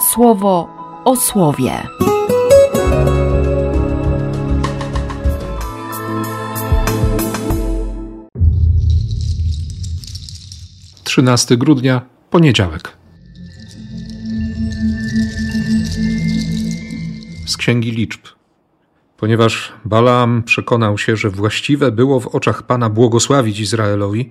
[0.00, 0.68] słowo
[1.04, 1.82] o słowie.
[11.04, 12.96] 13 grudnia, poniedziałek.
[17.46, 18.20] Z Księgi Liczb.
[19.16, 24.30] Ponieważ Balaam przekonał się, że właściwe było w oczach Pana błogosławić Izraelowi,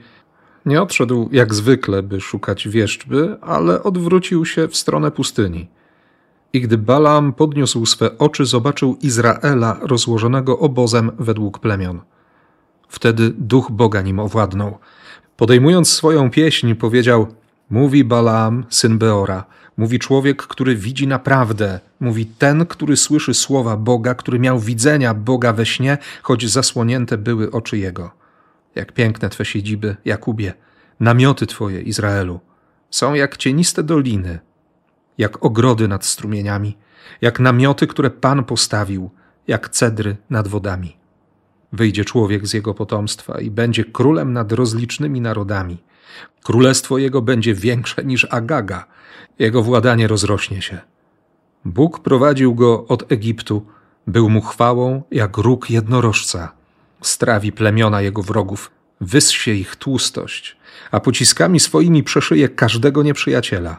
[0.67, 5.67] nie odszedł jak zwykle, by szukać wieszczby, ale odwrócił się w stronę pustyni.
[6.53, 12.01] I gdy Balaam podniósł swe oczy, zobaczył Izraela rozłożonego obozem według plemion.
[12.89, 14.77] Wtedy duch Boga nim owładnął–
[15.37, 17.27] Podejmując swoją pieśń, powiedział:
[17.69, 19.43] Mówi Balaam, syn Beora,
[19.77, 25.53] mówi człowiek, który widzi naprawdę, mówi ten, który słyszy słowa Boga, który miał widzenia Boga
[25.53, 28.11] we śnie, choć zasłonięte były oczy jego.
[28.77, 30.53] Jak piękne twe siedziby, Jakubie,
[30.99, 32.39] namioty twoje, Izraelu,
[32.89, 34.39] są jak cieniste doliny,
[35.17, 36.77] jak ogrody nad strumieniami,
[37.21, 39.09] jak namioty, które Pan postawił,
[39.47, 40.97] jak cedry nad wodami.
[41.73, 45.83] Wyjdzie człowiek z jego potomstwa i będzie królem nad rozlicznymi narodami.
[46.43, 48.85] Królestwo jego będzie większe niż Agaga,
[49.39, 50.79] jego władanie rozrośnie się.
[51.65, 53.65] Bóg prowadził go od Egiptu,
[54.07, 56.53] był mu chwałą jak róg jednorożca.
[57.01, 60.57] Strawi plemiona jego wrogów, wyssie ich tłustość,
[60.91, 63.77] a pociskami swoimi przeszyje każdego nieprzyjaciela.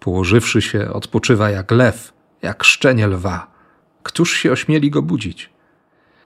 [0.00, 3.54] Położywszy się, odpoczywa jak lew, jak szczenie lwa.
[4.02, 5.50] Któż się ośmieli go budzić?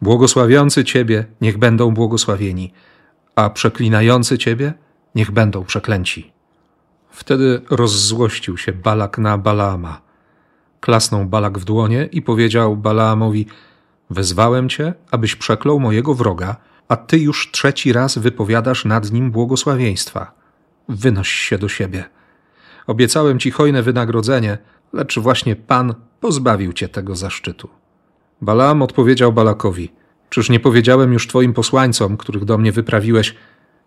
[0.03, 2.73] Błogosławiący Ciebie niech będą błogosławieni,
[3.37, 4.73] a przeklinający Ciebie
[5.15, 6.33] niech będą przeklęci.
[7.11, 10.01] Wtedy rozzłościł się Balak na Balaama.
[10.81, 13.47] Klasnął Balak w dłonie i powiedział Balaamowi:
[14.11, 16.57] Wezwałem cię, abyś przeklął mojego wroga,
[16.89, 20.33] a ty już trzeci raz wypowiadasz nad nim błogosławieństwa.
[20.89, 22.05] Wynoś się do siebie.
[22.87, 24.59] Obiecałem ci hojne wynagrodzenie,
[24.93, 27.69] lecz właśnie Pan pozbawił cię tego zaszczytu.
[28.41, 29.93] Balaam odpowiedział Balakowi:
[30.29, 33.35] Czyż nie powiedziałem już twoim posłańcom, których do mnie wyprawiłeś,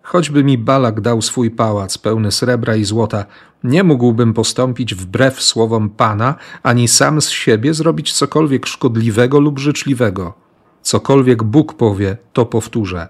[0.01, 3.25] choćby mi Balak dał swój pałac pełny srebra i złota,
[3.63, 10.33] nie mógłbym postąpić wbrew słowom Pana, ani sam z siebie zrobić cokolwiek szkodliwego lub życzliwego.
[10.81, 13.07] Cokolwiek Bóg powie, to powtórzę.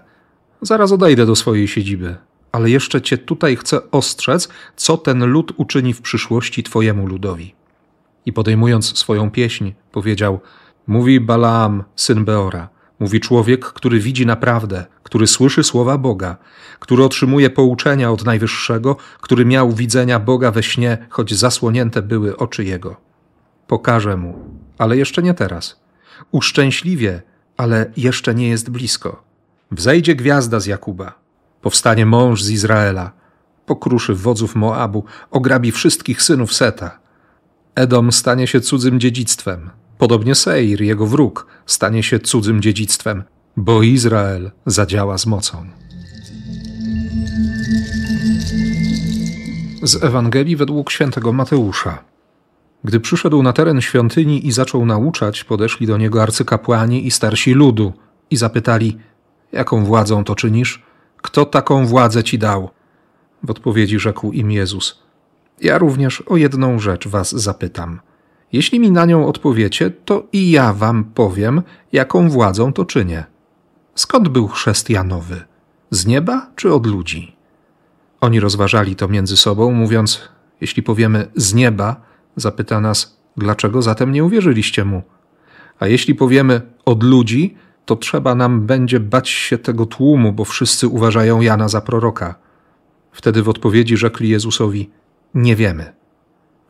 [0.62, 2.16] Zaraz odejdę do swojej siedziby,
[2.52, 7.54] ale jeszcze cię tutaj chcę ostrzec, co ten lud uczyni w przyszłości twojemu ludowi.
[8.26, 10.40] I podejmując swoją pieśń, powiedział–
[10.86, 12.68] Mówi Balaam, syn Beora.
[12.98, 16.36] Mówi człowiek, który widzi naprawdę, który słyszy słowa Boga,
[16.80, 22.64] który otrzymuje pouczenia od Najwyższego, który miał widzenia Boga we śnie, choć zasłonięte były oczy
[22.64, 22.96] jego.
[23.66, 24.38] Pokażę mu,
[24.78, 25.80] ale jeszcze nie teraz.
[26.30, 27.22] Uszczęśliwie,
[27.56, 29.24] ale jeszcze nie jest blisko.
[29.70, 31.14] Wzejdzie gwiazda z Jakuba,
[31.60, 33.12] powstanie mąż z Izraela,
[33.66, 36.98] pokruszy wodzów Moabu, ograbi wszystkich synów Seta.
[37.74, 39.70] Edom stanie się cudzym dziedzictwem,
[40.02, 43.22] Podobnie Seir, jego wróg, stanie się cudzym dziedzictwem,
[43.56, 45.66] bo Izrael zadziała z mocą.
[49.82, 52.04] Z Ewangelii według świętego Mateusza.
[52.84, 57.92] Gdy przyszedł na teren świątyni i zaczął nauczać, podeszli do niego arcykapłani i starsi ludu
[58.30, 58.98] i zapytali:
[59.52, 60.82] Jaką władzą to czynisz?
[61.16, 62.70] Kto taką władzę ci dał?
[63.42, 65.02] W odpowiedzi rzekł im Jezus:
[65.60, 68.00] Ja również o jedną rzecz was zapytam.
[68.52, 71.62] Jeśli mi na nią odpowiecie, to i ja wam powiem,
[71.92, 73.24] jaką władzą to czynię.
[73.94, 75.44] Skąd był chrzest Janowy?
[75.90, 77.36] Z nieba czy od ludzi?
[78.20, 80.20] Oni rozważali to między sobą, mówiąc:
[80.60, 85.02] Jeśli powiemy z nieba, zapyta nas, dlaczego zatem nie uwierzyliście mu?
[85.78, 90.88] A jeśli powiemy od ludzi, to trzeba nam będzie bać się tego tłumu, bo wszyscy
[90.88, 92.34] uważają Jana za proroka.
[93.12, 94.90] Wtedy w odpowiedzi rzekli Jezusowi:
[95.34, 95.92] Nie wiemy.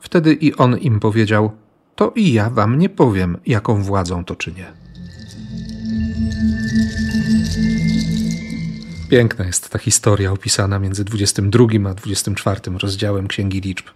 [0.00, 1.53] Wtedy i on im powiedział:
[1.94, 4.73] to i ja wam nie powiem, jaką władzą to czynię.
[9.09, 13.87] Piękna jest ta historia opisana między 22 a 24 rozdziałem Księgi Liczb.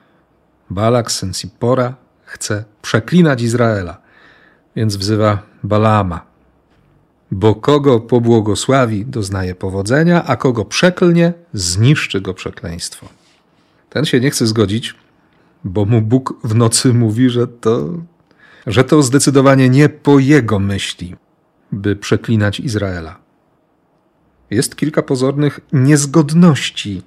[0.71, 4.01] Balak, syn Sipora, chce przeklinać Izraela,
[4.77, 6.27] więc wzywa Balaama.
[7.31, 13.09] Bo kogo pobłogosławi, doznaje powodzenia, a kogo przeklnie, zniszczy go przekleństwo.
[13.91, 14.95] Ten się nie chce zgodzić,
[15.65, 17.89] bo mu Bóg w nocy mówi, że to,
[18.67, 21.17] że to zdecydowanie nie po jego myśli,
[21.73, 23.19] by przeklinać Izraela.
[24.51, 27.03] Jest kilka pozornych niezgodności.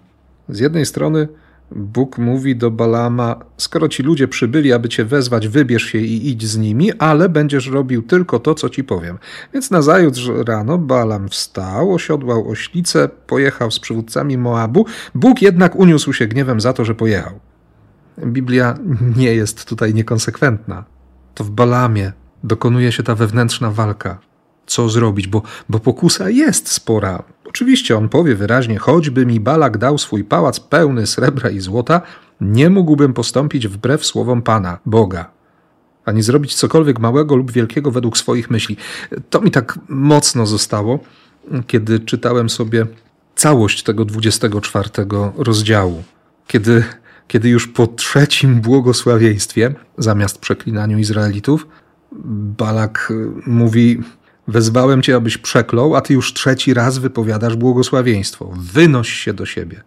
[0.49, 1.27] Z jednej strony
[1.71, 6.45] Bóg mówi do Balama: Skoro ci ludzie przybyli, aby cię wezwać, wybierz się i idź
[6.45, 9.17] z nimi, ale będziesz robił tylko to, co ci powiem.
[9.53, 14.85] Więc nazajutrz rano Balam wstał, osiodłał oślicę, pojechał z przywódcami Moabu.
[15.15, 17.39] Bóg jednak uniósł się gniewem za to, że pojechał.
[18.25, 18.77] Biblia
[19.17, 20.85] nie jest tutaj niekonsekwentna.
[21.35, 22.11] To w Balamie
[22.43, 24.28] dokonuje się ta wewnętrzna walka.
[24.69, 27.23] Co zrobić, bo, bo pokusa jest spora.
[27.45, 32.01] Oczywiście on powie wyraźnie: choćby mi Balak dał swój pałac pełny srebra i złota,
[32.41, 35.31] nie mógłbym postąpić wbrew słowom Pana, Boga,
[36.05, 38.77] ani zrobić cokolwiek małego lub wielkiego według swoich myśli.
[39.29, 40.99] To mi tak mocno zostało,
[41.67, 42.85] kiedy czytałem sobie
[43.35, 44.89] całość tego 24
[45.37, 46.03] rozdziału,
[46.47, 46.83] kiedy,
[47.27, 51.67] kiedy już po trzecim błogosławieństwie, zamiast przeklinaniu Izraelitów,
[52.57, 53.13] Balak
[53.47, 54.01] mówi:
[54.49, 58.53] Wezwałem cię, abyś przeklął, a ty już trzeci raz wypowiadasz błogosławieństwo.
[58.73, 59.83] Wynoś się do siebie.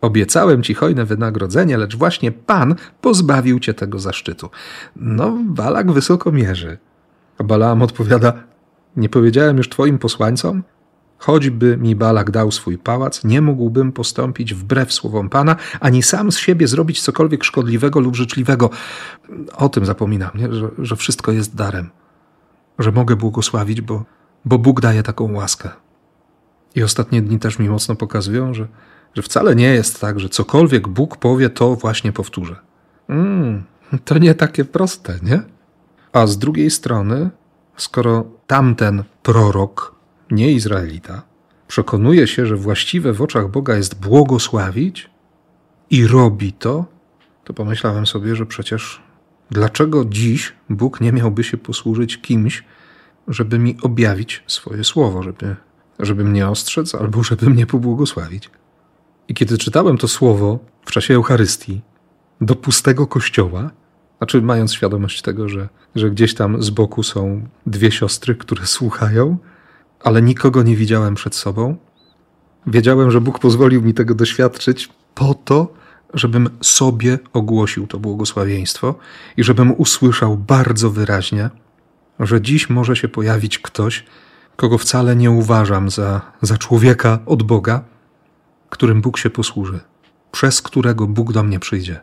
[0.00, 4.50] Obiecałem ci hojne wynagrodzenie, lecz właśnie Pan pozbawił cię tego zaszczytu.
[4.96, 6.78] No, Balak wysoko mierzy.
[7.38, 8.32] A Balaam odpowiada:
[8.96, 10.62] Nie powiedziałem już twoim posłańcom?
[11.18, 16.38] Choćby mi Balak dał swój pałac, nie mógłbym postąpić wbrew słowom Pana, ani sam z
[16.38, 18.70] siebie zrobić cokolwiek szkodliwego lub życzliwego.
[19.56, 20.52] O tym zapominam, nie?
[20.52, 21.90] Że, że wszystko jest darem,
[22.78, 24.04] że mogę błogosławić, bo,
[24.44, 25.70] bo Bóg daje taką łaskę.
[26.74, 28.68] I ostatnie dni też mi mocno pokazują, że,
[29.14, 32.56] że wcale nie jest tak, że cokolwiek Bóg powie, to właśnie powtórzę.
[33.08, 33.64] Mm,
[34.04, 35.42] to nie takie proste, nie?
[36.12, 37.30] A z drugiej strony,
[37.76, 39.94] skoro tamten prorok
[40.30, 41.22] nie Izraelita,
[41.68, 45.10] przekonuje się, że właściwe w oczach Boga jest błogosławić
[45.90, 46.84] i robi to,
[47.44, 49.02] to pomyślałem sobie, że przecież
[49.50, 52.64] dlaczego dziś Bóg nie miałby się posłużyć kimś,
[53.28, 55.56] żeby mi objawić swoje słowo, żeby,
[55.98, 58.50] żeby mnie ostrzec albo żeby mnie pobłogosławić.
[59.28, 61.80] I kiedy czytałem to słowo w czasie Eucharystii
[62.40, 63.70] do pustego kościoła,
[64.18, 69.38] znaczy mając świadomość tego, że, że gdzieś tam z boku są dwie siostry, które słuchają,
[70.00, 71.76] ale nikogo nie widziałem przed sobą.
[72.66, 75.72] Wiedziałem, że Bóg pozwolił mi tego doświadczyć po to,
[76.14, 78.94] żebym sobie ogłosił to błogosławieństwo
[79.36, 81.50] i żebym usłyszał bardzo wyraźnie,
[82.20, 84.04] że dziś może się pojawić ktoś,
[84.56, 87.84] kogo wcale nie uważam za, za człowieka od Boga,
[88.70, 89.80] którym Bóg się posłuży,
[90.32, 92.00] przez którego Bóg do mnie przyjdzie.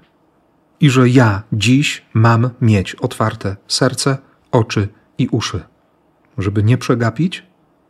[0.80, 4.18] I że ja dziś mam mieć otwarte serce,
[4.52, 4.88] oczy
[5.18, 5.64] i uszy,
[6.38, 7.44] żeby nie przegapić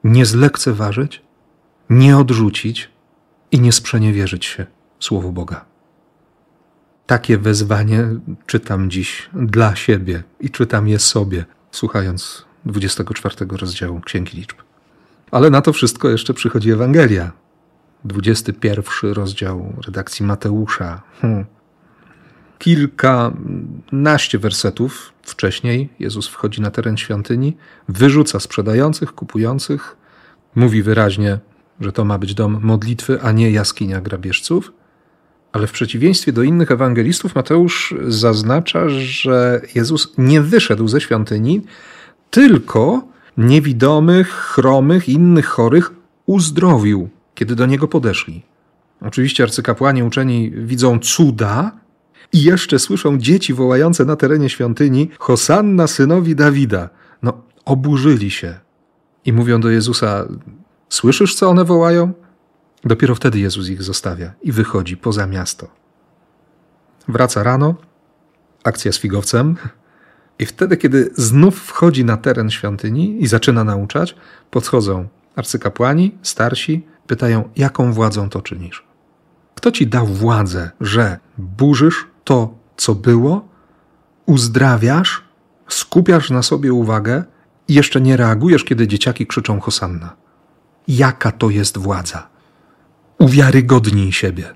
[0.05, 1.21] nie zlekceważyć,
[1.89, 2.89] nie odrzucić
[3.51, 4.65] i nie sprzeniewierzyć się
[4.99, 5.65] Słowu Boga.
[7.05, 8.07] Takie wezwanie
[8.45, 14.57] czytam dziś dla siebie i czytam je sobie, słuchając 24 rozdziału Księgi Liczb.
[15.31, 17.31] Ale na to wszystko jeszcze przychodzi Ewangelia.
[18.05, 21.01] 21 rozdział redakcji Mateusza.
[21.21, 21.45] Hmm.
[22.59, 27.57] Kilkanaście wersetów wcześniej Jezus wchodzi na teren świątyni,
[27.89, 29.97] wyrzuca sprzedających, kupujących,
[30.55, 31.39] mówi wyraźnie,
[31.81, 34.71] że to ma być dom modlitwy, a nie jaskinia grabieżców.
[35.55, 41.61] Ale w przeciwieństwie do innych ewangelistów, Mateusz zaznacza, że Jezus nie wyszedł ze świątyni,
[42.29, 43.07] tylko
[43.37, 45.91] niewidomych, chromych innych chorych
[46.25, 48.41] uzdrowił, kiedy do niego podeszli.
[49.01, 51.71] Oczywiście arcykapłani uczeni widzą cuda,
[52.33, 56.89] i jeszcze słyszą dzieci wołające na terenie świątyni: Hosanna synowi Dawida.
[57.23, 57.33] No,
[57.65, 58.59] oburzyli się
[59.25, 60.27] i mówią do Jezusa:
[60.89, 62.13] Słyszysz, co one wołają?
[62.85, 65.67] Dopiero wtedy Jezus ich zostawia i wychodzi poza miasto.
[67.07, 67.75] Wraca rano,
[68.63, 69.55] akcja z figowcem,
[70.39, 74.15] i wtedy, kiedy znów wchodzi na teren świątyni i zaczyna nauczać,
[74.51, 78.83] podchodzą arcykapłani, starsi, pytają: Jaką władzą to czynisz?
[79.55, 83.47] Kto ci dał władzę, że burzysz to, co było,
[84.25, 85.23] uzdrawiasz,
[85.67, 87.23] skupiasz na sobie uwagę
[87.67, 90.15] i jeszcze nie reagujesz, kiedy dzieciaki krzyczą Hosanna.
[90.87, 92.34] Jaka to jest władza?
[93.25, 94.55] Uwiarygodnij siebie.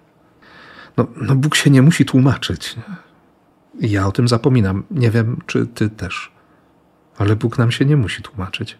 [0.97, 2.75] No, no Bóg się nie musi tłumaczyć.
[3.79, 4.83] Ja o tym zapominam.
[4.91, 6.31] Nie wiem, czy ty też.
[7.17, 8.77] Ale Bóg nam się nie musi tłumaczyć.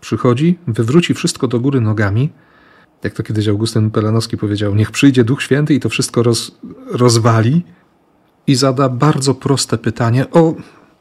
[0.00, 2.32] Przychodzi, wywróci wszystko do góry nogami,
[3.02, 7.64] jak to kiedyś Augustyn Pelanowski powiedział, niech przyjdzie Duch Święty i to wszystko roz, rozwali
[8.46, 10.54] i zada bardzo proste pytanie o,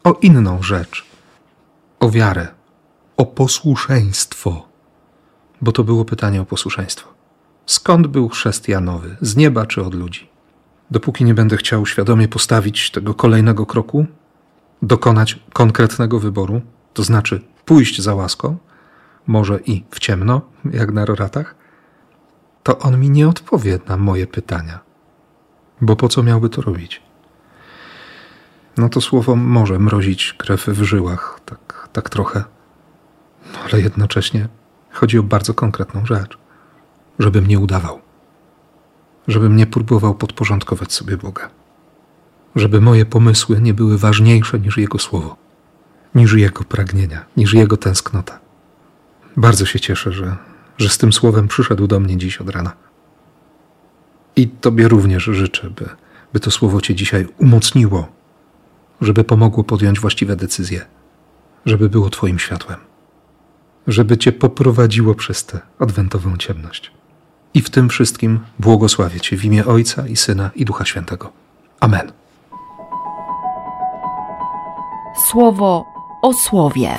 [0.04, 1.06] o inną rzecz.
[2.00, 2.48] O wiarę,
[3.18, 4.68] o posłuszeństwo.
[5.62, 7.17] Bo to było pytanie o posłuszeństwo.
[7.68, 9.18] Skąd był chrzest Janowy?
[9.22, 10.30] Z nieba czy od ludzi?
[10.92, 14.06] Dopóki nie będę chciał świadomie postawić tego kolejnego kroku,
[14.82, 16.62] dokonać konkretnego wyboru,
[16.94, 18.58] to znaczy pójść za łaską,
[19.28, 21.56] może i w ciemno, jak na roratach,
[22.64, 24.80] to on mi nie odpowie na moje pytania.
[25.82, 27.02] Bo po co miałby to robić?
[28.78, 32.44] No to słowo może mrozić krew w żyłach, tak, tak trochę.
[33.54, 34.48] No ale jednocześnie
[34.92, 36.38] chodzi o bardzo konkretną rzecz.
[37.20, 38.02] Żebym nie udawał.
[39.28, 41.50] Żebym nie próbował podporządkować sobie Boga.
[42.56, 45.38] żeby moje pomysły nie były ważniejsze niż Jego słowo,
[46.16, 48.40] niż Jego pragnienia, niż Jego tęsknota.
[49.38, 50.38] Bardzo się cieszę, że,
[50.78, 52.72] że z tym słowem przyszedł do mnie dziś od rana.
[54.36, 55.90] I Tobie również życzę, by,
[56.34, 58.08] by to słowo Cię dzisiaj umocniło,
[59.02, 60.86] żeby pomogło podjąć właściwe decyzje,
[61.66, 62.80] żeby było Twoim światłem,
[63.88, 66.92] żeby Cię poprowadziło przez tę adwentową ciemność.
[67.58, 71.32] I w tym wszystkim błogosławię Cię w imię Ojca i Syna i Ducha Świętego.
[71.80, 72.12] Amen.
[75.32, 75.86] Słowo
[76.22, 76.90] o słowie.